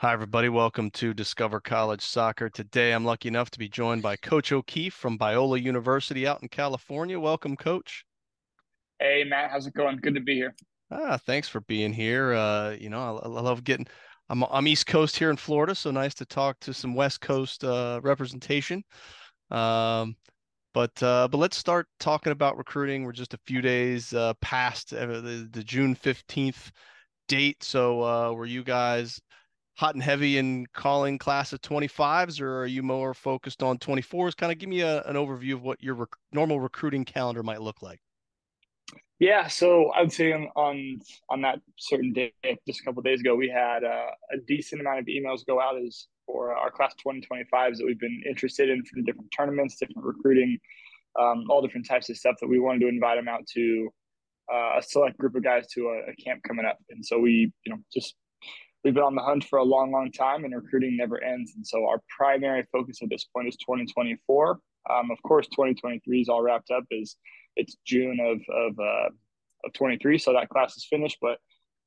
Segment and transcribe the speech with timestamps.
[0.00, 0.48] Hi, everybody.
[0.48, 2.48] Welcome to Discover College Soccer.
[2.48, 6.48] Today, I'm lucky enough to be joined by Coach O'Keefe from Biola University out in
[6.48, 7.18] California.
[7.18, 8.04] Welcome, Coach.
[9.00, 9.50] Hey, Matt.
[9.50, 9.96] How's it going?
[9.96, 10.54] Good to be here.
[10.92, 12.32] Ah, thanks for being here.
[12.32, 13.88] Uh, you know, I, I, love getting.
[14.28, 17.64] I'm I'm East Coast here in Florida, so nice to talk to some West Coast
[17.64, 18.84] uh, representation.
[19.50, 20.14] Um,
[20.74, 23.02] but uh, but let's start talking about recruiting.
[23.02, 26.70] We're just a few days uh, past uh, the, the June 15th
[27.26, 27.64] date.
[27.64, 29.20] So uh, were you guys
[29.78, 34.36] hot and heavy in calling class of 25s or are you more focused on 24s
[34.36, 37.62] kind of give me a, an overview of what your rec- normal recruiting calendar might
[37.62, 38.00] look like.
[39.20, 40.98] Yeah so i would say on on,
[41.30, 42.32] on that certain day
[42.66, 45.80] just a couple days ago we had uh, a decent amount of emails go out
[45.80, 50.58] as for our class 2025s that we've been interested in from different tournaments different recruiting
[51.18, 53.88] um, all different types of stuff that we wanted to invite them out to
[54.52, 56.78] uh, a select group of guys to a, a camp coming up.
[56.90, 58.14] And so we you know just
[58.88, 61.52] we've been on the hunt for a long, long time, and recruiting never ends.
[61.54, 64.58] And so our primary focus at this point is 2024.
[64.88, 66.84] Um, of course, 2023 is all wrapped up.
[66.90, 67.16] Is
[67.56, 69.10] it's June of of uh,
[69.66, 71.18] of 23, so that class is finished.
[71.20, 71.36] But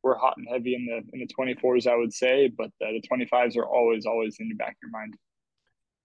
[0.03, 2.51] we're hot and heavy in the in the 24s, I would say.
[2.55, 5.15] But the 25s are always always in the back of your mind.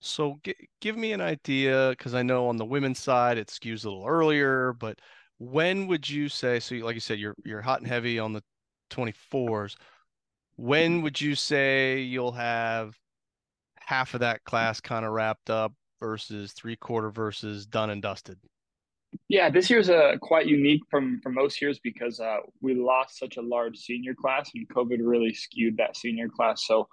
[0.00, 3.84] So g- give me an idea, because I know on the women's side it skews
[3.84, 4.98] a little earlier, but
[5.36, 6.58] when would you say?
[6.58, 8.42] So, like you said, you're you're hot and heavy on the
[8.88, 9.76] 24s
[10.56, 12.96] when would you say you'll have
[13.76, 18.38] half of that class kind of wrapped up versus three quarter versus done and dusted?
[19.28, 23.18] Yeah, this year's a uh, quite unique from from most years because uh, we lost
[23.18, 26.66] such a large senior class and COVID really skewed that senior class.
[26.66, 26.88] So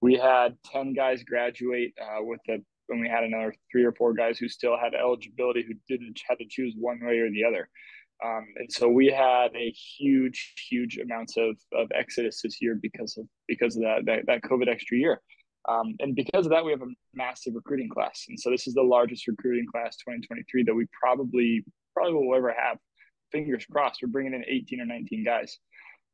[0.00, 4.12] we had ten guys graduate uh, with the and we had another three or four
[4.12, 7.68] guys who still had eligibility who didn't had to choose one way or the other.
[8.24, 13.16] Um, and so we had a huge, huge amounts of, of exodus this year because
[13.16, 15.20] of because of that that, that COVID extra year.
[15.68, 18.26] Um, and because of that, we have a massive recruiting class.
[18.28, 21.64] And so this is the largest recruiting class 2023 that we probably
[21.94, 22.78] probably will ever have.
[23.32, 25.58] Fingers crossed, we're bringing in 18 or 19 guys,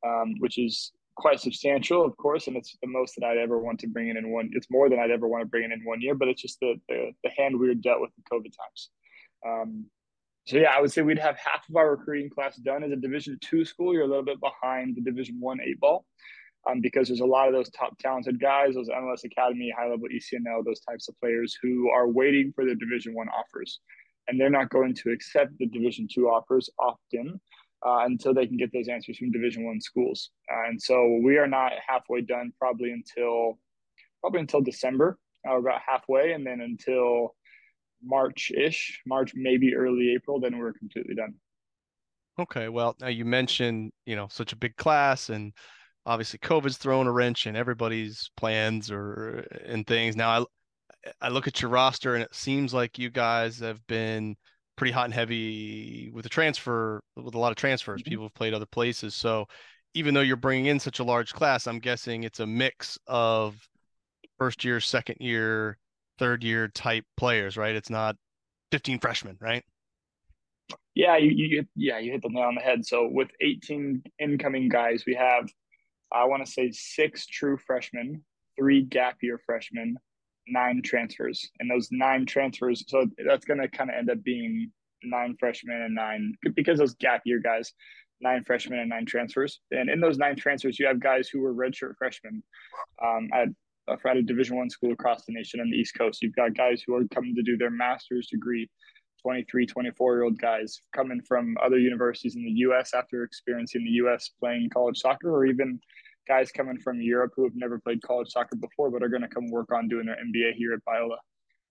[0.06, 3.80] um, which is quite substantial, of course, and it's the most that I'd ever want
[3.80, 4.50] to bring in in one.
[4.52, 6.58] It's more than I'd ever want to bring in in one year, but it's just
[6.60, 8.90] the the, the hand we were dealt with the COVID times.
[9.46, 9.86] Um,
[10.50, 12.96] so yeah, I would say we'd have half of our recruiting class done as a
[12.96, 13.94] Division two school.
[13.94, 16.04] You're a little bit behind the Division one eight ball,
[16.68, 20.08] um, because there's a lot of those top talented guys, those MLS Academy, high level
[20.12, 23.78] ECNL, those types of players who are waiting for their Division one offers,
[24.26, 27.40] and they're not going to accept the Division two offers often
[27.86, 30.30] uh, until they can get those answers from Division one schools.
[30.52, 33.56] Uh, and so we are not halfway done, probably until
[34.20, 35.16] probably until December.
[35.48, 37.34] Uh, about halfway, and then until
[38.02, 41.34] March ish, March, maybe early April, then we're completely done.
[42.38, 42.68] Okay.
[42.68, 45.52] Well, now you mentioned, you know, such a big class and
[46.06, 50.16] obviously COVID's thrown a wrench in everybody's plans or and things.
[50.16, 50.44] Now I
[51.20, 54.36] I look at your roster and it seems like you guys have been
[54.76, 58.00] pretty hot and heavy with the transfer with a lot of transfers.
[58.00, 58.10] Mm-hmm.
[58.10, 59.14] People have played other places.
[59.14, 59.46] So
[59.94, 63.56] even though you're bringing in such a large class, I'm guessing it's a mix of
[64.38, 65.76] first year, second year,
[66.20, 67.74] third year type players, right?
[67.74, 68.15] It's not
[68.71, 69.65] 15 freshmen, right?
[70.94, 72.86] Yeah, you, you yeah, you hit the nail on the head.
[72.86, 75.48] So with 18 incoming guys, we have
[76.12, 78.22] I want to say six true freshmen,
[78.56, 79.97] three gap year freshmen,
[80.47, 81.48] nine transfers.
[81.59, 84.71] And those nine transfers, so that's going to kind of end up being
[85.03, 87.72] nine freshmen and nine because those gap year guys,
[88.21, 89.60] nine freshmen and nine transfers.
[89.71, 92.42] And in those nine transfers, you have guys who were redshirt freshmen
[93.03, 93.28] um,
[93.92, 96.22] at at a Division One school across the nation on the East Coast.
[96.22, 98.69] You've got guys who are coming to do their master's degree,
[99.22, 102.92] 23, 24 year old guys coming from other universities in the U.S.
[102.95, 104.31] after experiencing the U.S.
[104.41, 105.81] playing college soccer, or even
[106.28, 109.28] guys coming from Europe who have never played college soccer before, but are going to
[109.28, 111.16] come work on doing their MBA here at Biola.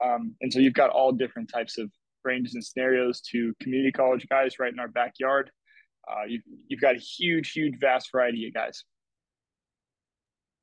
[0.04, 1.90] Um, and so you've got all different types of
[2.24, 5.52] ranges and scenarios to community college guys right in our backyard.
[6.10, 8.84] Uh, you, you've got a huge, huge, vast variety of guys.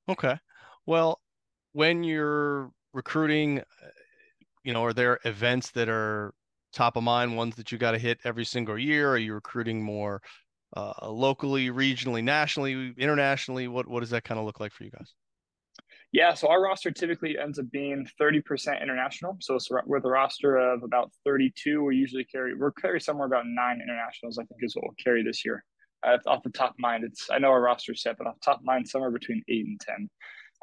[0.09, 0.39] Okay.
[0.87, 1.21] Well,
[1.77, 3.89] when you're recruiting, uh,
[4.65, 6.33] you know, are there events that are
[6.73, 9.11] top of mind, ones that you got to hit every single year?
[9.11, 10.23] Are you recruiting more
[10.75, 13.69] uh, locally, regionally, nationally, internationally?
[13.69, 15.13] What what does that kind of look like for you guys?
[16.13, 19.37] Yeah, so our roster typically ends up being 30% international.
[19.41, 23.83] So with a roster of about 32, we usually carry we're carry somewhere about nine
[23.83, 24.39] internationals.
[24.39, 25.63] I think is what we'll carry this year.
[26.07, 28.61] Uh, off the top of mind, it's I know our roster set, but off top
[28.61, 30.09] of mind, somewhere between eight and ten.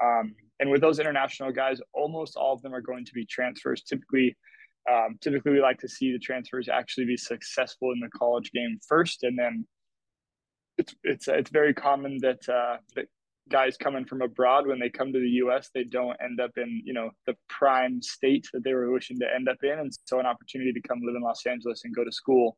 [0.02, 3.84] Um, and with those international guys, almost all of them are going to be transfers.
[3.84, 4.36] Typically,
[4.92, 8.80] um, typically we like to see the transfers actually be successful in the college game
[8.88, 9.66] first, and then
[10.78, 13.06] it's it's it's very common that uh, that
[13.50, 15.70] guys coming from abroad when they come to the U.S.
[15.74, 19.36] they don't end up in you know the prime state that they were wishing to
[19.36, 22.04] end up in, and so an opportunity to come live in Los Angeles and go
[22.04, 22.58] to school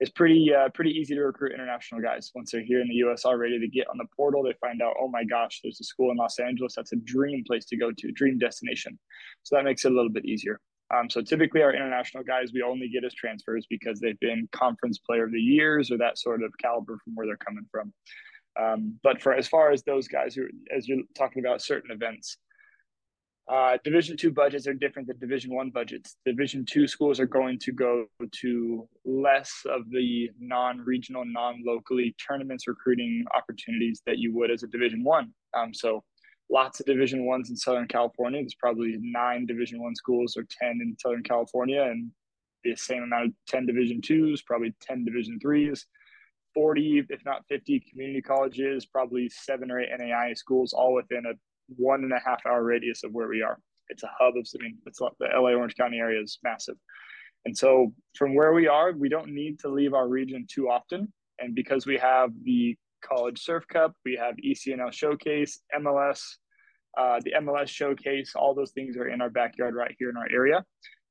[0.00, 3.24] is pretty uh, pretty easy to recruit international guys once they're here in the U.S.
[3.24, 3.58] already.
[3.58, 6.16] They get on the portal, they find out, oh my gosh, there's a school in
[6.16, 8.98] Los Angeles that's a dream place to go to, dream destination.
[9.42, 10.60] So that makes it a little bit easier.
[10.94, 14.98] Um, so typically, our international guys we only get as transfers because they've been conference
[14.98, 17.92] player of the years or that sort of caliber from where they're coming from.
[18.58, 22.38] Um, but for as far as those guys who, as you're talking about certain events,
[23.48, 26.16] uh, division two budgets are different than division one budgets.
[26.26, 28.04] Division two schools are going to go
[28.40, 35.02] to less of the non-regional, non-locally tournaments recruiting opportunities that you would as a division
[35.02, 35.32] one.
[35.54, 36.04] Um, so
[36.50, 40.80] lots of division ones in southern california there's probably nine division one schools or 10
[40.80, 42.10] in southern california and
[42.64, 45.86] the same amount of 10 division twos probably 10 division threes
[46.54, 51.34] 40 if not 50 community colleges probably seven or eight nai schools all within a
[51.76, 54.62] one and a half hour radius of where we are it's a hub of i
[54.62, 56.76] mean it's like the la orange county area is massive
[57.44, 61.12] and so from where we are we don't need to leave our region too often
[61.38, 63.94] and because we have the College Surf Cup.
[64.04, 66.22] We have ECNL Showcase, MLS,
[66.96, 68.32] uh, the MLS Showcase.
[68.34, 70.64] All those things are in our backyard right here in our area.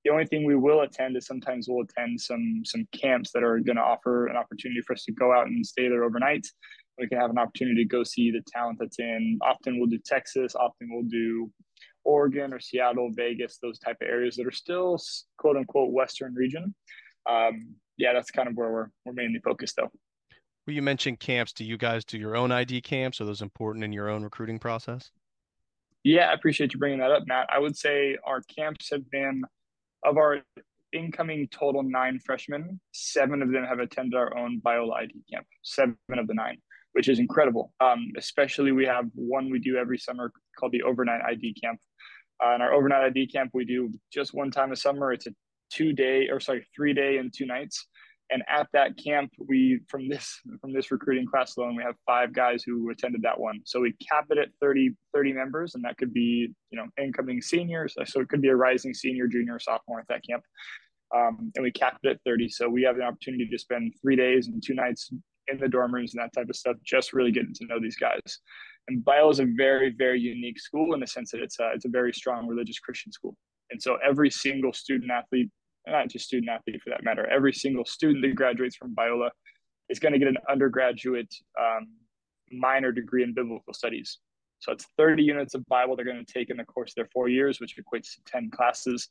[0.08, 3.60] The only thing we will attend is sometimes we'll attend some some camps that are
[3.60, 6.48] going to offer an opportunity for us to go out and stay there overnight.
[6.98, 9.38] We can have an opportunity to go see the talent that's in.
[9.42, 10.56] Often we'll do Texas.
[10.56, 11.52] Often we'll do
[12.06, 14.98] Oregon or Seattle, Vegas, those type of areas that are still
[15.38, 16.74] quote unquote Western region.
[17.30, 19.92] Um, yeah, that's kind of where we're we're mainly focused though.
[20.66, 21.52] Well, you mentioned camps.
[21.52, 23.20] Do you guys do your own ID camps?
[23.20, 25.12] Are those important in your own recruiting process?
[26.06, 27.50] Yeah, I appreciate you bringing that up, Matt.
[27.54, 29.44] I would say our camps have been
[30.04, 30.42] of our
[30.94, 35.46] incoming total nine freshmen, seven of them have attended our own Biola ID camp.
[35.64, 36.58] Seven of the nine,
[36.94, 37.74] which is incredible.
[37.80, 41.80] Um, especially we have one we do every summer called the overnight ID camp.
[42.44, 45.12] Uh, and our overnight ID camp we do just one time a summer.
[45.12, 45.32] It's a
[45.72, 47.88] two day or sorry, three day and two nights
[48.30, 52.34] and at that camp we from this from this recruiting class alone we have five
[52.34, 53.60] guys who attended that one.
[53.66, 57.42] So we cap it at 30 30 members and that could be you know incoming
[57.42, 57.96] seniors.
[58.06, 60.44] So it could be a rising senior junior sophomore at that camp.
[61.16, 64.18] Um, and we capped it at 30 so we have an opportunity to spend three
[64.18, 65.10] days and two nights
[65.48, 67.96] in the dorm rooms and that type of stuff just really getting to know these
[67.96, 68.40] guys.
[68.90, 71.86] And Biola is a very very unique school in the sense that it's a, it's
[71.86, 73.36] a very strong religious christian school.
[73.70, 75.50] And so every single student athlete
[75.92, 79.30] not just student athlete for that matter, every single student that graduates from Biola
[79.90, 81.88] is going to get an undergraduate um,
[82.52, 84.20] minor degree in biblical studies.
[84.60, 87.10] So it's 30 units of Bible they're going to take in the course of their
[87.14, 89.10] four years, which equates to 10 classes.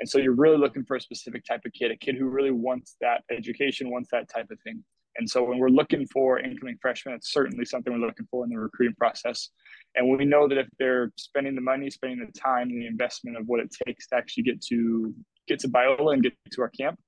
[0.00, 2.50] And so you're really looking for a specific type of kid, a kid who really
[2.50, 4.84] wants that education, wants that type of thing.
[5.16, 8.50] And so when we're looking for incoming freshmen, it's certainly something we're looking for in
[8.50, 9.50] the recruiting process.
[9.94, 13.44] And we know that if they're spending the money, spending the time, the investment of
[13.46, 15.14] what it takes to actually get to
[15.46, 16.98] get to Biola and get to our camp,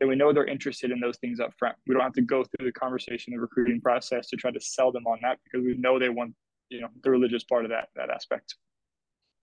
[0.00, 1.76] then we know they're interested in those things up front.
[1.86, 4.90] We don't have to go through the conversation, the recruiting process to try to sell
[4.90, 6.34] them on that because we know they want,
[6.70, 8.56] you know, the religious part of that that aspect.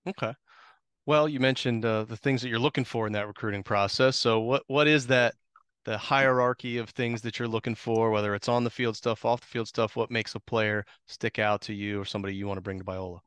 [0.07, 0.33] Okay.
[1.05, 4.17] Well, you mentioned uh, the things that you're looking for in that recruiting process.
[4.17, 5.35] So, what what is that
[5.85, 9.41] the hierarchy of things that you're looking for, whether it's on the field stuff, off
[9.41, 9.95] the field stuff?
[9.95, 12.85] What makes a player stick out to you or somebody you want to bring to
[12.85, 13.19] Biola?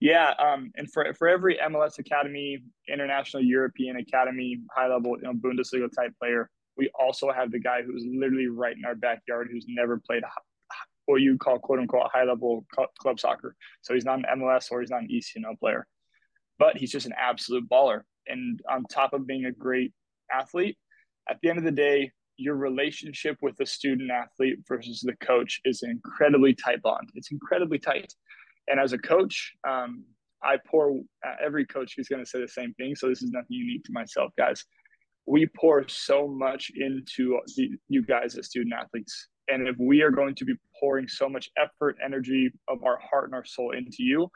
[0.00, 5.32] Yeah, um, and for for every MLS academy, international European academy, high level, you know,
[5.32, 9.64] Bundesliga type player, we also have the guy who's literally right in our backyard, who's
[9.68, 10.22] never played
[11.06, 12.66] what you call quote unquote high level
[12.98, 13.56] club soccer.
[13.82, 15.86] So he's not an MLS or he's not an ECNL player,
[16.58, 18.02] but he's just an absolute baller.
[18.26, 19.92] And on top of being a great
[20.32, 20.78] athlete,
[21.28, 25.60] at the end of the day, your relationship with the student athlete versus the coach
[25.64, 27.08] is an incredibly tight bond.
[27.14, 28.12] It's incredibly tight.
[28.68, 30.04] And as a coach, um,
[30.42, 32.96] I pour uh, every coach who's going to say the same thing.
[32.96, 34.64] So this is nothing unique to myself, guys.
[35.26, 39.28] We pour so much into the, you guys as student athletes.
[39.48, 43.26] And if we are going to be pouring so much effort, energy of our heart
[43.26, 44.28] and our soul into you,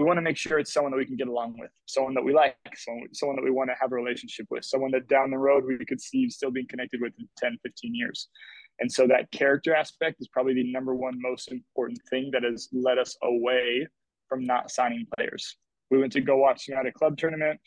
[0.00, 2.24] we want to make sure it's someone that we can get along with, someone that
[2.24, 5.30] we like, someone, someone that we want to have a relationship with, someone that down
[5.30, 8.30] the road we could see still being connected with in 10, 15 years.
[8.78, 12.70] And so that character aspect is probably the number one most important thing that has
[12.72, 13.86] led us away
[14.26, 15.58] from not signing players.
[15.90, 17.60] We went to go watch at a club tournament.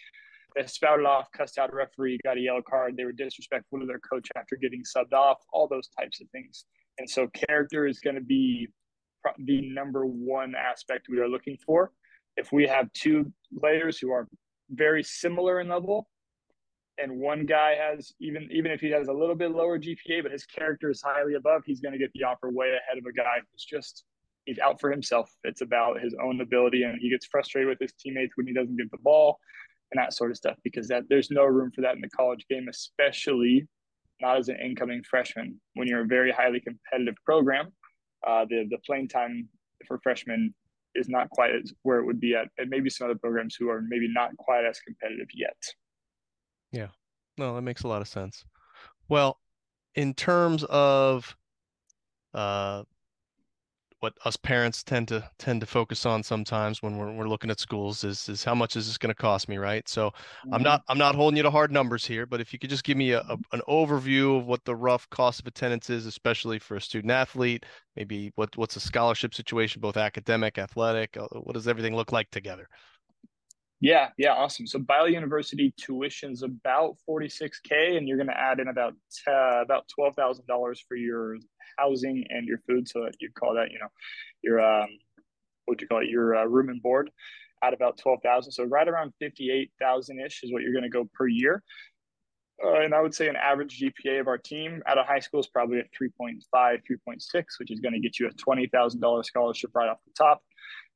[0.55, 2.97] They spouted off, cussed out a referee, got a yellow card.
[2.97, 6.65] They were disrespectful to their coach after getting subbed off, all those types of things.
[6.97, 8.69] And so character is going to be
[9.37, 11.91] the number one aspect we are looking for.
[12.37, 14.27] If we have two players who are
[14.69, 16.07] very similar in level,
[16.97, 20.31] and one guy has even even if he has a little bit lower GPA, but
[20.31, 23.13] his character is highly above, he's going to get the offer way ahead of a
[23.13, 24.03] guy who's just
[24.45, 25.31] he's out for himself.
[25.43, 28.77] It's about his own ability, and he gets frustrated with his teammates when he doesn't
[28.77, 29.39] get the ball
[29.91, 32.45] and that sort of stuff because that there's no room for that in the college
[32.49, 33.67] game, especially
[34.21, 35.59] not as an incoming freshman.
[35.75, 37.71] When you're a very highly competitive program,
[38.25, 39.49] uh, the the playing time
[39.87, 40.53] for freshmen
[40.95, 43.69] is not quite as where it would be at, at maybe some other programs who
[43.69, 45.57] are maybe not quite as competitive yet.
[46.71, 46.87] Yeah,
[47.37, 48.45] no, that makes a lot of sense.
[49.09, 49.39] Well,
[49.95, 51.35] in terms of
[52.33, 52.83] uh,
[54.03, 57.57] what us parents tend to tend to focus on sometimes when we're, we're looking at
[57.57, 60.53] schools is is how much is this going to cost me right so mm-hmm.
[60.53, 62.83] i'm not i'm not holding you to hard numbers here but if you could just
[62.83, 66.59] give me a, a, an overview of what the rough cost of attendance is especially
[66.59, 71.53] for a student athlete maybe what what's the scholarship situation both academic athletic uh, what
[71.53, 72.67] does everything look like together
[73.83, 74.65] yeah, yeah, awesome.
[74.65, 78.93] So Biola University tuition's about 46k, and you're going to add in about
[79.27, 81.35] uh, about twelve thousand dollars for your
[81.77, 82.87] housing and your food.
[82.87, 83.89] So that you'd call that, you know,
[84.41, 84.87] your um,
[85.65, 87.11] what do you call it, your uh, room and board,
[87.61, 88.53] at about twelve thousand.
[88.53, 91.61] So right around fifty-eight thousand ish is what you're going to go per year.
[92.65, 95.41] Uh, and I would say an average GPA of our team at a high school
[95.41, 99.89] is probably at 3.5, 3.6, which is going to get you a $20,000 scholarship right
[99.89, 100.41] off the top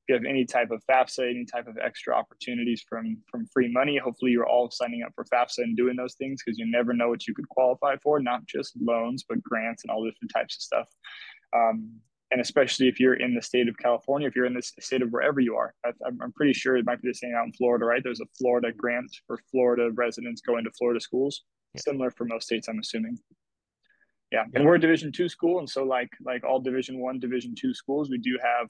[0.07, 3.97] you have any type of FAFSA, any type of extra opportunities from from free money,
[3.97, 7.09] hopefully you're all signing up for FAFSA and doing those things because you never know
[7.09, 10.61] what you could qualify for, not just loans, but grants and all different types of
[10.61, 10.87] stuff.
[11.55, 11.91] Um,
[12.31, 15.09] and especially if you're in the state of California, if you're in the state of
[15.11, 17.85] wherever you are, I, am pretty sure it might be the same out in Florida,
[17.85, 18.03] right?
[18.03, 21.81] There's a Florida grant for Florida residents going to Florida schools, yeah.
[21.81, 23.17] similar for most states, I'm assuming.
[24.31, 27.55] Yeah, and we're a Division two school, and so like like all Division one, Division
[27.57, 28.67] two schools, we do have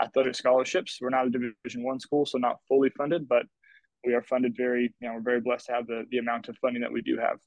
[0.00, 0.98] athletic scholarships.
[1.00, 3.46] We're not a Division One school, so not fully funded, but
[4.04, 4.94] we are funded very.
[5.00, 7.18] You know, we're very blessed to have the the amount of funding that we do
[7.18, 7.38] have.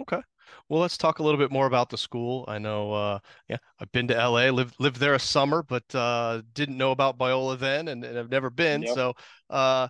[0.00, 0.20] Okay.
[0.68, 2.44] Well, let's talk a little bit more about the school.
[2.46, 6.42] I know, uh, yeah, I've been to LA, lived lived there a summer, but uh,
[6.52, 8.82] didn't know about Biola then, and, and I've never been.
[8.82, 8.94] Yep.
[8.94, 9.14] So,
[9.50, 9.88] uh,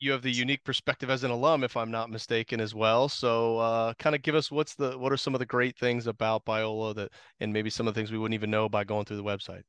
[0.00, 3.08] you have the unique perspective as an alum, if I'm not mistaken, as well.
[3.08, 6.06] So, uh, kind of give us what's the what are some of the great things
[6.06, 9.04] about Biola that, and maybe some of the things we wouldn't even know by going
[9.04, 9.62] through the website.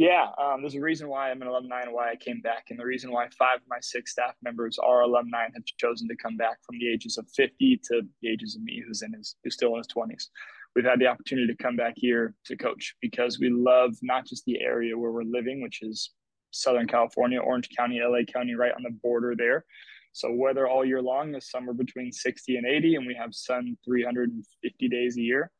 [0.00, 2.78] Yeah, um, there's a reason why I'm an alumni and why I came back, and
[2.78, 6.16] the reason why five of my six staff members are alumni and have chosen to
[6.16, 9.36] come back from the ages of 50 to the ages of me, who's in his
[9.44, 10.28] who's still in his 20s.
[10.74, 14.46] We've had the opportunity to come back here to coach because we love not just
[14.46, 16.12] the area where we're living, which is
[16.50, 19.66] Southern California, Orange County, LA County, right on the border there.
[20.14, 23.76] So weather all year long is somewhere between 60 and 80, and we have sun
[23.84, 25.50] 350 days a year.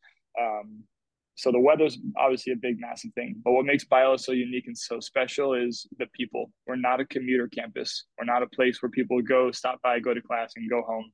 [0.41, 0.85] Um,
[1.41, 3.41] so the weather's obviously a big, massive thing.
[3.43, 6.53] But what makes Biola so unique and so special is the people.
[6.67, 8.05] We're not a commuter campus.
[8.19, 11.11] We're not a place where people go, stop by, go to class, and go home.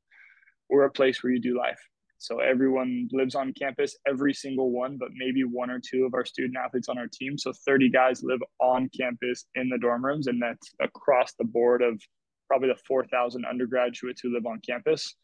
[0.68, 1.78] We're a place where you do life.
[2.18, 6.24] So everyone lives on campus, every single one, but maybe one or two of our
[6.24, 7.38] student athletes on our team.
[7.38, 11.82] So 30 guys live on campus in the dorm rooms, and that's across the board
[11.82, 12.02] of
[12.48, 15.14] probably the 4,000 undergraduates who live on campus.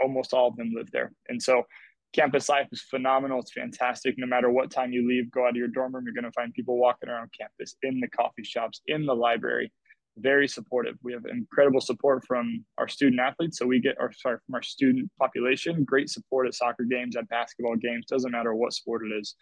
[0.00, 1.10] Almost all of them live there.
[1.28, 1.64] And so
[2.12, 3.40] campus life is phenomenal.
[3.40, 4.14] It's fantastic.
[4.18, 6.32] No matter what time you leave, go out of your dorm room, you're going to
[6.32, 9.72] find people walking around campus, in the coffee shops, in the library.
[10.18, 10.96] Very supportive.
[11.02, 13.58] We have incredible support from our student athletes.
[13.58, 15.84] So we get, or sorry, from our student population.
[15.84, 18.04] Great support at soccer games, at basketball games.
[18.06, 19.34] Doesn't matter what sport it is.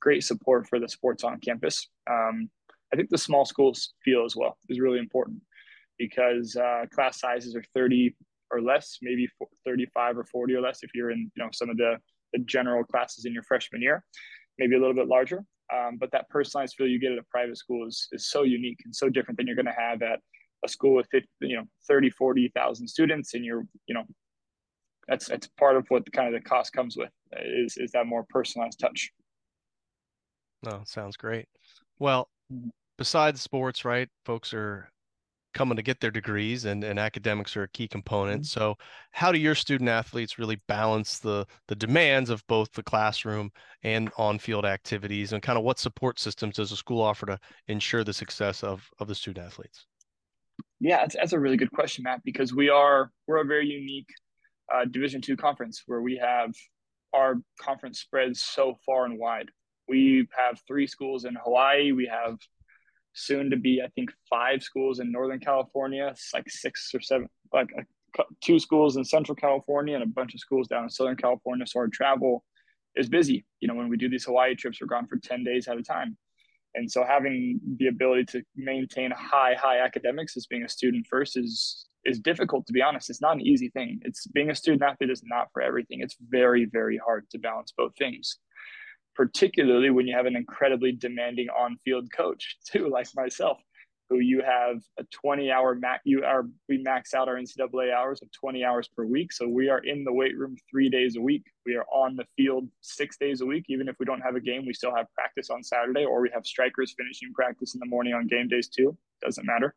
[0.00, 1.88] Great support for the sports on campus.
[2.10, 2.50] Um,
[2.92, 5.40] I think the small schools feel as well is really important
[5.98, 8.14] because uh, class sizes are 30
[8.50, 9.28] or less, maybe
[9.64, 11.96] 35 or 40 or less if you're in you know some of the
[12.32, 14.04] the general classes in your freshman year,
[14.58, 15.44] maybe a little bit larger.
[15.72, 18.78] Um, but that personalized feel you get at a private school is, is so unique
[18.84, 20.20] and so different than you're going to have at
[20.64, 24.02] a school with 50, you know 30 40,000 students and you're you know
[25.06, 27.10] that's that's part of what the, kind of the cost comes with
[27.42, 29.10] is is that more personalized touch.
[30.62, 31.46] No, sounds great.
[31.98, 32.68] Well, mm-hmm.
[32.98, 34.08] besides sports, right?
[34.26, 34.90] Folks are
[35.54, 38.42] coming to get their degrees and, and academics are a key component.
[38.42, 38.60] Mm-hmm.
[38.60, 38.76] So
[39.10, 43.50] how do your student athletes really balance the the demands of both the classroom
[43.82, 48.04] and on-field activities and kind of what support systems does the school offer to ensure
[48.04, 49.86] the success of of the student athletes?
[50.80, 54.10] Yeah, that's, that's a really good question, Matt, because we are we're a very unique
[54.72, 56.52] uh, Division two conference where we have
[57.14, 59.50] our conference spreads so far and wide.
[59.88, 61.92] We have three schools in Hawaii.
[61.92, 62.36] We have
[63.18, 66.14] soon to be, I think, five schools in Northern California.
[66.32, 67.68] Like six or seven, like
[68.42, 71.66] two schools in Central California and a bunch of schools down in Southern California.
[71.66, 72.44] So our travel
[72.96, 73.44] is busy.
[73.60, 75.82] You know, when we do these Hawaii trips, we're gone for 10 days at a
[75.82, 76.16] time.
[76.74, 81.36] And so having the ability to maintain high, high academics as being a student first
[81.36, 83.10] is is difficult to be honest.
[83.10, 84.00] It's not an easy thing.
[84.02, 86.00] It's being a student athlete is not for everything.
[86.00, 88.38] It's very, very hard to balance both things
[89.18, 93.58] particularly when you have an incredibly demanding on-field coach too, like myself,
[94.08, 98.22] who you have a 20 hour max, you are, we max out our NCAA hours
[98.22, 99.32] of 20 hours per week.
[99.32, 101.42] So we are in the weight room three days a week.
[101.66, 103.64] We are on the field six days a week.
[103.68, 106.30] Even if we don't have a game, we still have practice on Saturday or we
[106.32, 108.96] have strikers finishing practice in the morning on game days too.
[109.20, 109.74] Doesn't matter.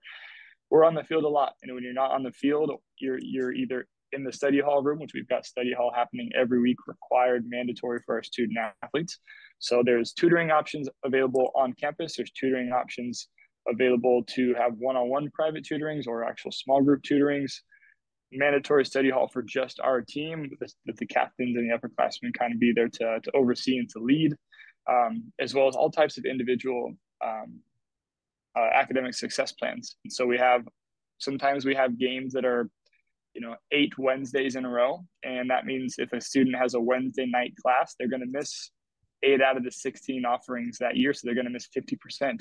[0.70, 1.56] We're on the field a lot.
[1.64, 5.00] And when you're not on the field, you're, you're either in the study hall room,
[5.00, 9.20] which we've got study hall happening every week, required mandatory for our student athletes.
[9.60, 12.16] So there's tutoring options available on campus.
[12.16, 13.28] There's tutoring options
[13.68, 17.62] available to have one-on-one private tutorings or actual small group tutorings.
[18.32, 22.60] Mandatory study hall for just our team, that the captains and the upperclassmen kind of
[22.60, 24.34] be there to, to oversee and to lead,
[24.90, 27.60] um, as well as all types of individual um,
[28.58, 29.98] uh, academic success plans.
[30.06, 30.66] And so we have
[31.20, 32.70] sometimes we have games that are
[33.34, 35.04] you know eight wednesdays in a row.
[35.24, 38.72] And that means if a student has a wednesday night class they're going to miss
[39.24, 41.14] eight out of the 16 offerings that year.
[41.14, 42.40] So they're going to miss 50%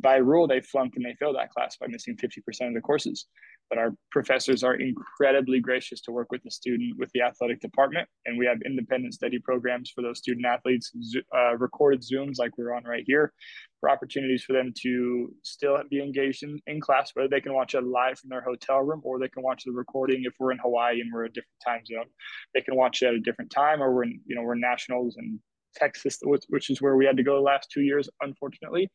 [0.00, 3.26] by rule they flunk and they fail that class by missing 50% of the courses.
[3.68, 8.08] But our professors are incredibly gracious to work with the student with the athletic department.
[8.24, 10.92] And we have independent study programs for those student athletes
[11.36, 13.32] uh, recorded zooms like we're on right here
[13.80, 17.74] for opportunities for them to still be engaged in, in class whether they can watch
[17.74, 20.58] it live from their hotel room or they can watch the recording if we're in
[20.58, 22.06] hawaii and we're a different time zone
[22.54, 25.16] they can watch it at a different time or we're in you know we're nationals
[25.16, 25.38] and
[25.74, 28.88] texas which is where we had to go the last two years unfortunately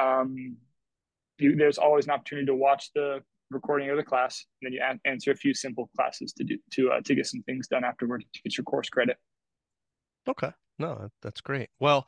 [0.00, 0.56] um,
[1.38, 4.44] you, there's always an opportunity to watch the recording of the class.
[4.62, 7.42] And then you answer a few simple classes to do to uh, to get some
[7.42, 9.16] things done afterward to get your course credit.
[10.28, 11.70] Okay, no, that's great.
[11.80, 12.06] Well,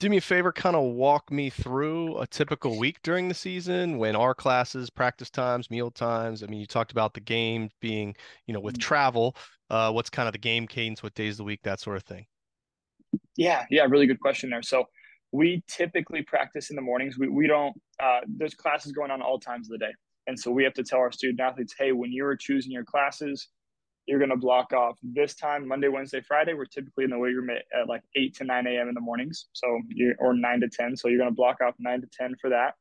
[0.00, 3.98] do me a favor, kind of walk me through a typical week during the season
[3.98, 6.42] when our classes, practice times, meal times.
[6.42, 8.80] I mean, you talked about the game being, you know, with mm-hmm.
[8.80, 9.36] travel.
[9.68, 11.02] Uh, what's kind of the game cadence?
[11.02, 11.60] What days of the week?
[11.62, 12.26] That sort of thing.
[13.36, 14.62] Yeah, yeah, really good question there.
[14.62, 14.84] So
[15.32, 17.18] we typically practice in the mornings.
[17.18, 17.78] We we don't.
[18.02, 19.92] Uh, there's classes going on all times of the day.
[20.26, 23.48] And so we have to tell our student athletes, hey, when you're choosing your classes,
[24.10, 26.52] you're going to block off this time, Monday, Wednesday, Friday.
[26.52, 28.88] We're typically in the weight room at, at like 8 to 9 a.m.
[28.88, 29.46] in the mornings.
[29.52, 30.96] So you or 9 to 10.
[30.96, 32.74] So you're going to block off 9 to 10 for that.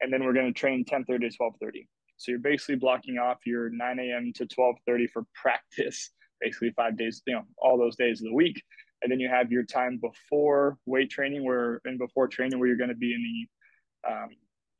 [0.00, 1.86] And then we're going to train 10:30 to 12:30.
[2.16, 4.32] So you're basically blocking off your 9 a.m.
[4.34, 8.60] to 12:30 for practice, basically five days, you know, all those days of the week.
[9.02, 12.76] And then you have your time before weight training, where and before training, where you're
[12.76, 14.28] going to be in the um,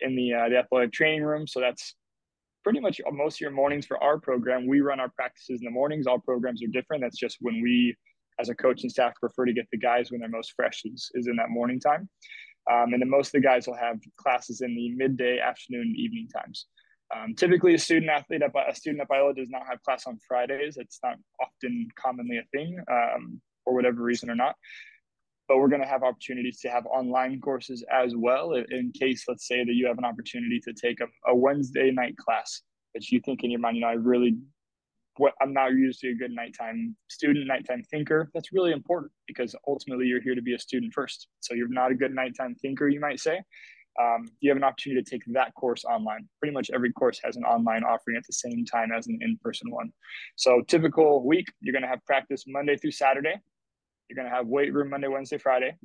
[0.00, 1.46] in the uh, the athletic training room.
[1.46, 1.94] So that's
[2.66, 4.66] pretty much most of your mornings for our program.
[4.66, 6.08] We run our practices in the mornings.
[6.08, 7.00] All programs are different.
[7.00, 7.94] That's just when we,
[8.40, 11.28] as a coaching staff, prefer to get the guys when they're most fresh is, is
[11.28, 12.08] in that morning time.
[12.68, 16.26] Um, and then most of the guys will have classes in the midday, afternoon, evening
[16.36, 16.66] times.
[17.14, 20.18] Um, typically, a student athlete at a student at Biola does not have class on
[20.26, 20.76] Fridays.
[20.76, 24.56] It's not often commonly a thing um, for whatever reason or not
[25.48, 29.46] but we're going to have opportunities to have online courses as well in case let's
[29.46, 32.62] say that you have an opportunity to take a, a wednesday night class
[32.94, 34.36] that you think in your mind you know i really
[35.18, 40.06] what i'm not usually a good nighttime student nighttime thinker that's really important because ultimately
[40.06, 43.00] you're here to be a student first so you're not a good nighttime thinker you
[43.00, 43.40] might say
[44.00, 46.28] um, you have an opportunity to take that course online.
[46.40, 49.70] Pretty much every course has an online offering at the same time as an in-person
[49.70, 49.90] one.
[50.36, 53.36] So typical week, you're going to have practice Monday through Saturday.
[54.08, 55.76] You're going to have weight room Monday, Wednesday, Friday.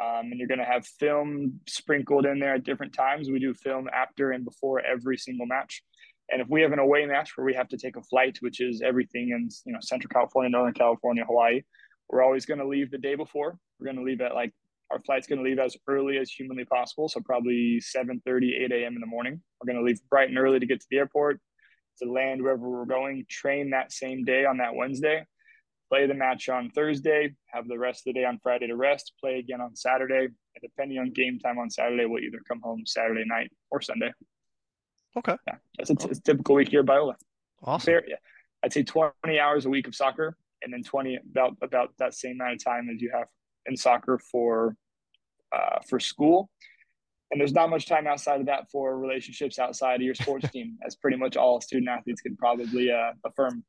[0.00, 3.30] Um, and you're going to have film sprinkled in there at different times.
[3.30, 5.82] We do film after and before every single match.
[6.30, 8.60] And if we have an away match where we have to take a flight, which
[8.60, 11.62] is everything in you know Central California, Northern California, Hawaii,
[12.08, 13.58] we're always going to leave the day before.
[13.78, 14.52] We're going to leave at like
[14.90, 18.94] our flight's going to leave as early as humanly possible, so probably 7:30, 8 a.m.
[18.94, 19.40] in the morning.
[19.60, 21.40] We're going to leave bright and early to get to the airport,
[22.02, 25.24] to land wherever we're going, train that same day on that Wednesday,
[25.88, 29.12] play the match on Thursday, have the rest of the day on Friday to rest,
[29.20, 30.24] play again on Saturday.
[30.24, 34.12] And depending on game time on Saturday, we'll either come home Saturday night or Sunday.
[35.16, 35.36] Okay.
[35.46, 37.14] Yeah, that's a, t- a typical week here at Biola.
[37.62, 37.86] Awesome.
[37.86, 38.16] Fair, yeah.
[38.64, 42.40] I'd say 20 hours a week of soccer and then 20 about about that same
[42.40, 43.28] amount of time as you have
[43.66, 44.76] in soccer for
[45.54, 46.50] uh, for school
[47.30, 50.76] and there's not much time outside of that for relationships outside of your sports team
[50.86, 53.64] as pretty much all student athletes can probably uh, affirm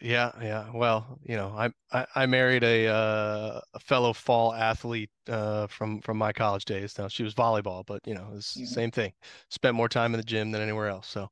[0.00, 5.10] yeah yeah well you know i i, I married a uh, a fellow fall athlete
[5.28, 8.64] uh, from from my college days now she was volleyball but you know it's mm-hmm.
[8.64, 9.12] same thing
[9.50, 11.28] spent more time in the gym than anywhere else so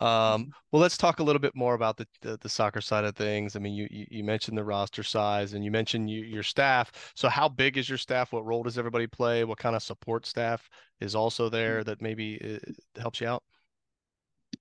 [0.00, 0.50] um, mm-hmm.
[0.70, 3.56] well, let's talk a little bit more about the, the, the soccer side of things.
[3.56, 7.12] I mean, you you mentioned the roster size, and you mentioned you, your staff.
[7.16, 8.32] So, how big is your staff?
[8.32, 9.44] What role does everybody play?
[9.44, 10.68] What kind of support staff
[11.00, 11.56] is also mm-hmm.
[11.56, 13.42] there that maybe uh, helps you out?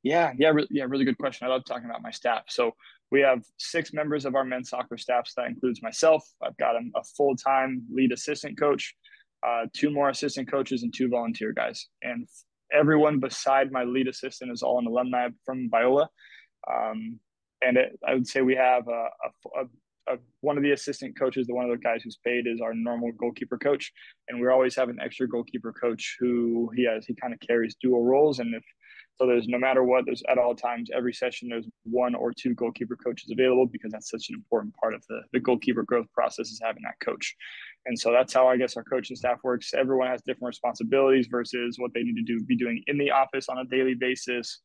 [0.01, 0.85] Yeah, yeah, re- yeah.
[0.87, 1.45] Really good question.
[1.45, 2.45] I love talking about my staff.
[2.47, 2.71] So
[3.11, 5.27] we have six members of our men's soccer staff.
[5.27, 6.23] So that includes myself.
[6.41, 8.95] I've got a, a full time lead assistant coach,
[9.47, 11.87] uh, two more assistant coaches, and two volunteer guys.
[12.01, 12.27] And
[12.73, 16.07] everyone beside my lead assistant is all an alumni from Biola.
[16.69, 17.19] Um,
[17.61, 19.07] and it, I would say we have a,
[19.57, 22.61] a, a, one of the assistant coaches, the one of the guys who's paid is
[22.61, 23.91] our normal goalkeeper coach.
[24.27, 27.75] And we always have an extra goalkeeper coach who he has, he kind of carries
[27.81, 28.39] dual roles.
[28.39, 28.63] And if
[29.19, 32.53] so there's no matter what, there's at all times, every session, there's one or two
[32.53, 36.49] goalkeeper coaches available because that's such an important part of the, the goalkeeper growth process
[36.49, 37.35] is having that coach.
[37.87, 39.73] And so that's how I guess our coaching staff works.
[39.73, 43.49] Everyone has different responsibilities versus what they need to do, be doing in the office
[43.49, 44.61] on a daily basis,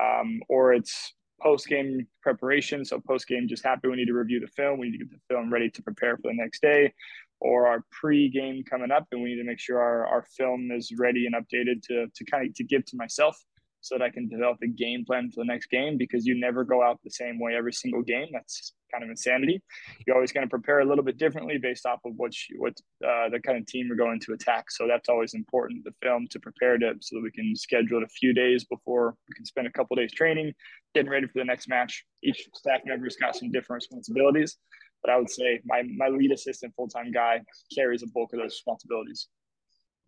[0.00, 2.86] um, or it's post game preparation.
[2.86, 4.78] So post game, just happy we need to review the film.
[4.78, 6.94] We need to get the film ready to prepare for the next day,
[7.40, 10.70] or our pre game coming up, and we need to make sure our, our film
[10.70, 13.36] is ready and updated to to kind of to give to myself
[13.80, 16.64] so that I can develop a game plan for the next game because you never
[16.64, 18.28] go out the same way every single game.
[18.32, 19.62] That's kind of insanity.
[20.06, 22.74] You're always going to prepare a little bit differently based off of what you, what
[23.06, 24.70] uh, the kind of team you're going to attack.
[24.70, 25.84] So that's always important.
[25.84, 29.14] The film to prepare to so that we can schedule it a few days before
[29.28, 30.52] we can spend a couple days training,
[30.94, 32.04] getting ready for the next match.
[32.22, 34.56] Each staff member's got some different responsibilities,
[35.02, 37.40] but I would say my my lead assistant full time guy
[37.74, 39.28] carries a bulk of those responsibilities.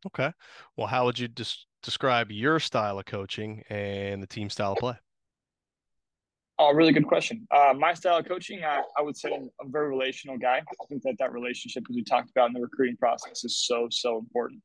[0.07, 0.33] Okay.
[0.77, 4.79] Well, how would you just describe your style of coaching and the team style of
[4.79, 4.95] play?
[6.59, 7.47] Oh, really good question.
[7.51, 10.59] Uh, my style of coaching, I, I would say I'm a very relational guy.
[10.59, 13.89] I think that that relationship, as we talked about in the recruiting process, is so
[13.91, 14.61] so important.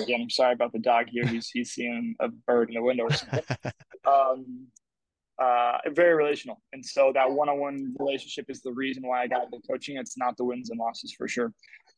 [0.00, 1.26] Again, I'm sorry about the dog here.
[1.26, 3.42] He's he's seeing a bird in the window or something.
[4.06, 4.66] um,
[5.40, 9.58] uh, very relational, and so that one-on-one relationship is the reason why I got into
[9.68, 9.96] coaching.
[9.96, 11.52] It's not the wins and losses for sure.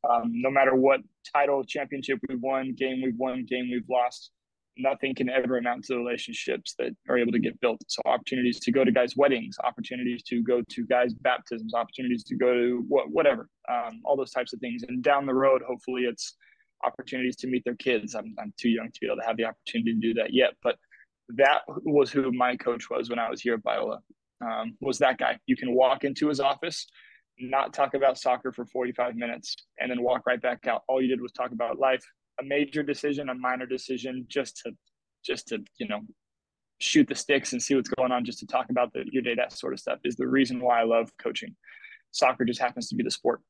[0.09, 1.01] Um, no matter what
[1.33, 4.31] title, championship we've won, game we've won, game we've lost,
[4.77, 7.81] nothing can ever amount to the relationships that are able to get built.
[7.87, 12.37] So opportunities to go to guys' weddings, opportunities to go to guys' baptisms, opportunities to
[12.37, 14.83] go to what, whatever, um, all those types of things.
[14.89, 16.37] And down the road, hopefully, it's
[16.85, 18.15] opportunities to meet their kids.
[18.15, 20.55] I'm, I'm too young to be able to have the opportunity to do that yet,
[20.63, 20.77] but
[21.29, 23.99] that was who my coach was when I was here at Biola.
[24.41, 25.39] Um, was that guy?
[25.47, 26.89] You can walk into his office,
[27.43, 30.83] not talk about soccer for 45 minutes, and then walk right back out.
[30.89, 32.05] All you did was talk about life,
[32.41, 34.73] a major decision, a minor decision, just to
[35.25, 36.01] just to you know
[36.81, 39.35] shoot the sticks and see what's going on, just to talk about the, your day,
[39.37, 41.55] that sort of stuff is the reason why I love coaching.
[42.11, 43.41] Soccer just happens to be the sport.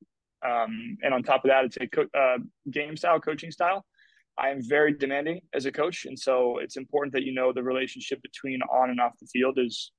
[0.44, 2.38] Um, and on top of that, it's a co- uh,
[2.70, 3.84] game style, coaching style.
[4.38, 7.62] I am very demanding as a coach, and so it's important that you know the
[7.62, 9.92] relationship between on and off the field is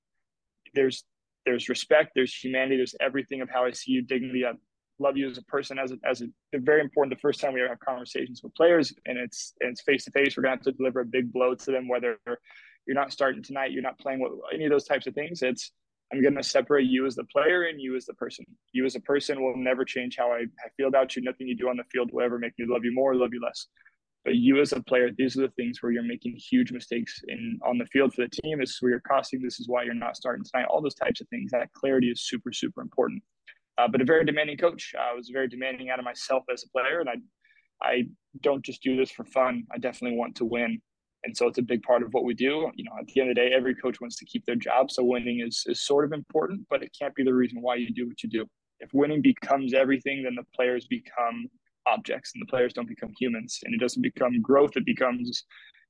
[0.73, 1.03] there's
[1.45, 4.53] there's respect, there's humanity, there's everything of how I see you, dignity, I
[4.99, 6.27] love you as a person as a, as a
[6.59, 9.81] very important the first time we ever have conversations with players and it's and it's
[9.81, 12.19] face to face we're to have to deliver a big blow to them whether
[12.85, 15.41] you're not starting tonight you're not playing with any of those types of things.
[15.41, 15.71] It's
[16.11, 18.45] i'm to separate you as the player and you as the person.
[18.71, 21.23] You as a person will never change how I, I feel about you.
[21.23, 23.33] Nothing you do on the field will ever make me love you more or love
[23.33, 23.67] you less
[24.23, 27.59] but you as a player these are the things where you're making huge mistakes in
[27.65, 29.93] on the field for the team this is where you're costing this is why you're
[29.93, 33.21] not starting tonight all those types of things that clarity is super super important
[33.77, 34.93] uh, but a very demanding coach.
[34.99, 37.15] I was very demanding out of myself as a player, and I
[37.81, 38.03] I
[38.41, 39.63] don't just do this for fun.
[39.73, 40.79] I definitely want to win,
[41.23, 42.69] and so it's a big part of what we do.
[42.75, 44.91] You know, at the end of the day, every coach wants to keep their job,
[44.91, 47.91] so winning is is sort of important, but it can't be the reason why you
[47.93, 48.45] do what you do.
[48.79, 51.47] If winning becomes everything, then the players become
[51.87, 54.71] objects, and the players don't become humans, and it doesn't become growth.
[54.75, 55.43] It becomes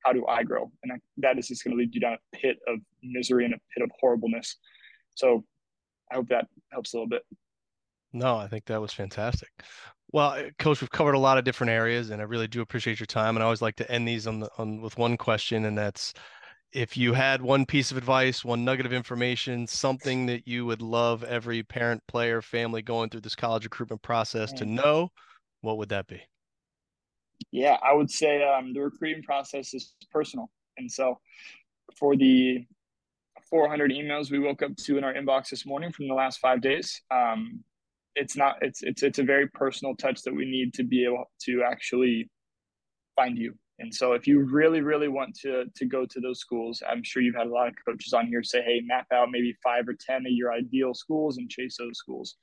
[0.06, 2.38] how do I grow, and I, that is just going to lead you down a
[2.38, 4.58] pit of misery and a pit of horribleness.
[5.16, 5.44] So
[6.12, 7.24] I hope that helps a little bit.
[8.12, 9.50] No, I think that was fantastic.
[10.12, 13.00] Well, eh, Coach, we've covered a lot of different areas, and I really do appreciate
[13.00, 13.36] your time.
[13.36, 16.14] And I always like to end these on the on with one question, and that's
[16.74, 20.82] if you had one piece of advice, one nugget of information, something that you would
[20.82, 24.70] love every parent, player, family going through this college recruitment process to mm.
[24.70, 25.12] know,
[25.64, 26.22] what would that be?
[27.52, 30.50] Yeah, I would say um, the recruiting process is personal.
[30.78, 31.20] And so
[31.98, 32.66] for the
[33.50, 36.62] 400 emails we woke up to in our inbox this morning from the last five
[36.62, 37.64] days, um,
[38.16, 41.26] it's not, it's, it's, it's a very personal touch that we need to be able
[41.42, 42.30] to actually
[43.16, 46.84] find you and so if you really, really want to to go to those schools,
[46.88, 49.56] I'm sure you've had a lot of coaches on here say, hey, map out maybe
[49.64, 52.38] five or 10 of your ideal schools and chase those schools.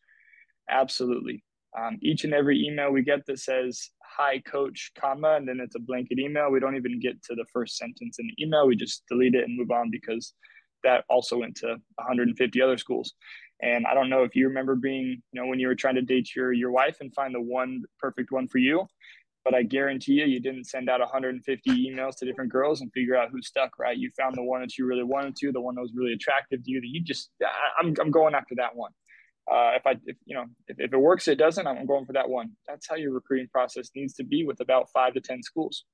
[0.69, 1.43] Absolutely.
[1.79, 5.77] Um, each and every email we get that says, hi, coach, comma, and then it's
[5.77, 6.51] a blanket email.
[6.51, 8.67] We don't even get to the first sentence in the email.
[8.67, 10.35] We just delete it and move on because
[10.83, 13.15] that also went to 150 other schools.
[13.63, 16.03] And I don't know if you remember being, you know, when you were trying to
[16.03, 18.87] date your your wife and find the one perfect one for you
[19.45, 23.17] but I guarantee you, you didn't send out 150 emails to different girls and figure
[23.17, 23.97] out who stuck, right?
[23.97, 26.63] You found the one that you really wanted to, the one that was really attractive
[26.63, 27.31] to you that you just,
[27.79, 28.93] I'm, I'm going after that one.
[29.51, 32.13] Uh, if I, if, you know, if, if it works, it doesn't, I'm going for
[32.13, 32.53] that one.
[32.69, 35.85] That's how your recruiting process needs to be with about five to 10 schools.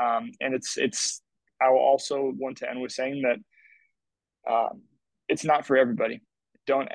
[0.00, 1.20] Um, and it's, it's,
[1.60, 4.82] I will also want to end with saying that um,
[5.28, 6.22] it's not for everybody.
[6.66, 6.88] Don't,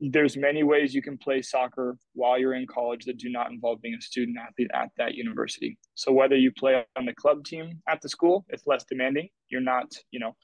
[0.00, 3.82] there's many ways you can play soccer while you're in college that do not involve
[3.82, 5.78] being a student athlete at that university.
[5.94, 9.28] So whether you play on the club team at the school, it's less demanding.
[9.50, 10.34] You're not, you know,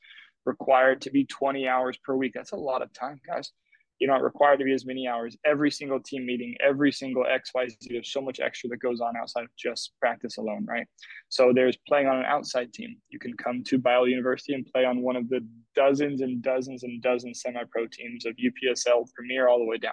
[0.44, 2.32] required to be 20 hours per week.
[2.34, 3.52] That's a lot of time, guys
[3.98, 5.36] you're not required to be as many hours.
[5.44, 9.44] Every single team meeting every single xyz there's so much extra that goes on outside
[9.44, 10.86] of just practice alone right?
[11.28, 12.96] So there's playing on an outside team.
[13.08, 16.82] You can come to biola university and play on one of the dozens and dozens
[16.82, 19.92] and dozens semi-pro teams of upsl premier all the way down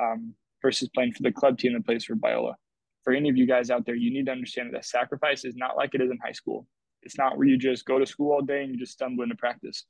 [0.00, 2.54] um, versus playing for the club team that plays for biola.
[3.04, 5.76] For any of you guys out there you need to understand that sacrifice is not
[5.76, 6.66] like it is in high school.
[7.02, 9.36] It's not where you just go to school all day and you just stumble into
[9.36, 9.84] practice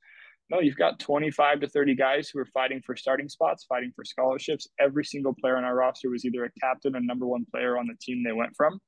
[0.49, 4.05] no, you've got 25 to 30 guys who are fighting for starting spots, fighting for
[4.05, 4.69] scholarships.
[4.79, 7.87] Every single player on our roster was either a captain or number one player on
[7.87, 8.79] the team they went from.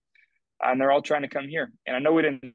[0.62, 1.72] And they're all trying to come here.
[1.86, 2.54] And I know we didn't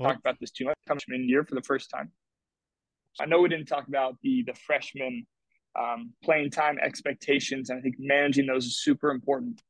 [0.00, 0.76] talk about this too much.
[0.86, 2.10] Coming in year for the first time.
[3.20, 5.26] I know we didn't talk about the the freshman
[5.78, 9.60] um, playing time expectations, and I think managing those is super important.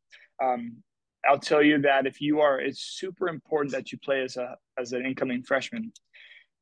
[0.43, 0.83] Um,
[1.29, 4.57] I'll tell you that if you are, it's super important that you play as a
[4.79, 5.93] as an incoming freshman.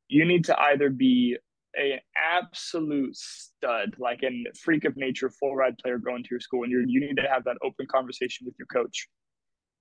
[0.07, 1.37] You need to either be
[1.75, 6.63] an absolute stud, like a freak of nature, full ride player going to your school,
[6.63, 9.07] and you you need to have that open conversation with your coach.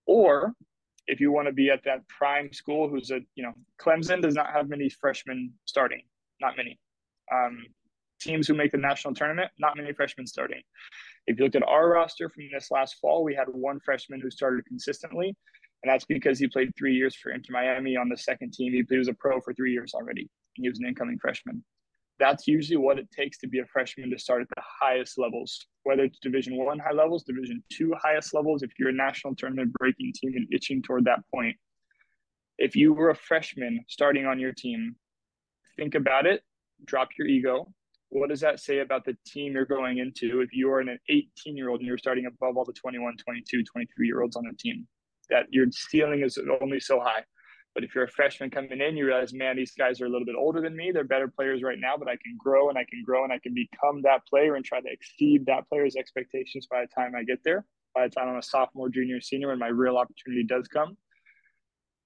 [0.07, 0.53] Or
[1.07, 4.35] if you want to be at that prime school, who's a you know Clemson does
[4.35, 6.03] not have many freshmen starting,
[6.41, 6.79] not many.
[7.33, 7.65] Um,
[8.21, 10.63] teams who make the national tournament, not many freshmen starting.
[11.27, 14.31] If you look at our roster from this last fall, we had one freshman who
[14.31, 15.37] started consistently,
[15.83, 18.73] and that's because he played three years for Inter Miami on the second team.
[18.73, 20.29] He was a pro for three years already.
[20.55, 21.63] He was an incoming freshman.
[22.19, 25.67] That's usually what it takes to be a freshman to start at the highest levels,
[25.83, 28.63] whether it's Division One high levels, Division Two highest levels.
[28.63, 31.57] If you're a national tournament breaking team and itching toward that point,
[32.59, 34.97] if you were a freshman starting on your team,
[35.77, 36.43] think about it,
[36.87, 37.71] drop your ego,
[38.09, 41.57] what does that say about the team you're going into if you are an 18
[41.57, 44.57] year old and you're starting above all the 21 22 23 year olds on the
[44.57, 44.87] team
[45.31, 47.23] that your ceiling is only so high
[47.75, 50.27] but if you're a freshman coming in you realize man these guys are a little
[50.27, 52.85] bit older than me they're better players right now but i can grow and i
[52.85, 56.67] can grow and i can become that player and try to exceed that player's expectations
[56.71, 59.59] by the time i get there by the time i'm a sophomore junior senior when
[59.59, 60.97] my real opportunity does come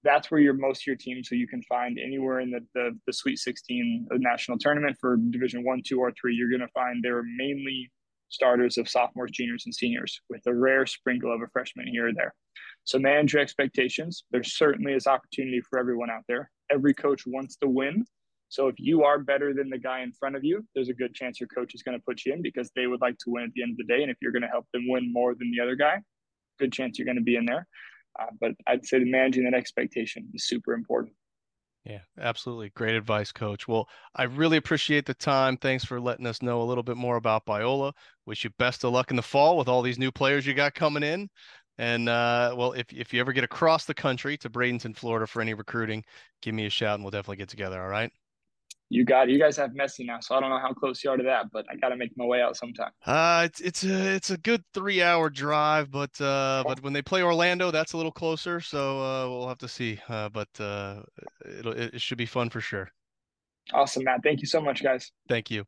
[0.03, 1.23] that's where your most of your team.
[1.23, 5.17] So you can find anywhere in the, the, the Sweet 16 uh, national tournament for
[5.17, 6.35] Division One, Two, or Three.
[6.35, 7.91] You're going to find they're mainly
[8.31, 12.13] starters of sophomores, juniors, and seniors, with a rare sprinkle of a freshman here or
[12.13, 12.33] there.
[12.85, 14.23] So manage your expectations.
[14.31, 16.49] There certainly is opportunity for everyone out there.
[16.71, 18.05] Every coach wants to win.
[18.49, 21.13] So if you are better than the guy in front of you, there's a good
[21.13, 23.43] chance your coach is going to put you in because they would like to win
[23.43, 24.01] at the end of the day.
[24.01, 26.01] And if you're going to help them win more than the other guy,
[26.59, 27.67] good chance you're going to be in there.
[28.19, 31.13] Uh, but I'd say managing that expectation is super important.
[31.83, 32.69] Yeah, absolutely.
[32.69, 33.67] Great advice, coach.
[33.67, 35.57] Well, I really appreciate the time.
[35.57, 37.93] Thanks for letting us know a little bit more about Biola.
[38.27, 40.75] Wish you best of luck in the fall with all these new players you got
[40.75, 41.29] coming in.
[41.79, 45.41] And uh, well, if, if you ever get across the country to Bradenton, Florida for
[45.41, 46.03] any recruiting,
[46.43, 47.81] give me a shout and we'll definitely get together.
[47.81, 48.11] All right
[48.91, 51.15] you got you guys have Messi now, so I don't know how close you are
[51.15, 52.91] to that, but I got to make my way out sometime.
[53.05, 57.01] Uh, it's it's a it's a good three hour drive, but uh, but when they
[57.01, 59.97] play Orlando, that's a little closer, so uh, we'll have to see.
[60.09, 61.03] Uh, but uh,
[61.57, 62.91] it'll it should be fun for sure.
[63.73, 64.23] Awesome, Matt.
[64.23, 65.09] Thank you so much, guys.
[65.29, 65.63] Thank you.